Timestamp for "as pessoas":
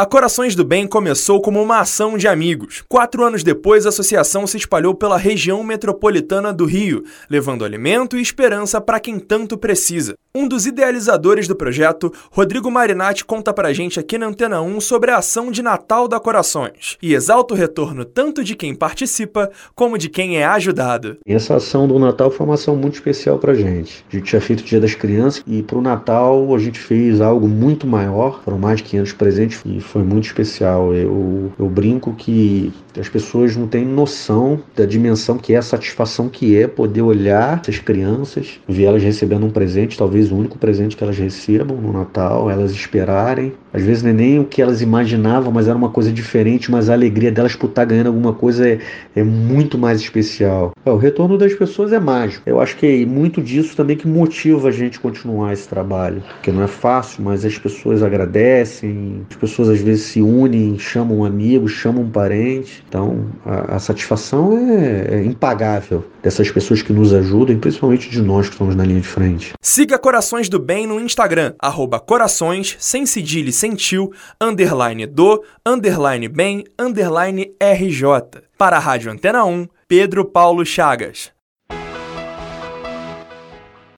32.98-33.56, 57.44-58.02, 59.30-59.68